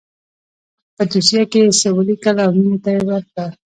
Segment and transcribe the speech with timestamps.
[0.95, 3.45] په دوسيه کښې يې څه وليکل او مينې ته يې ورکړه.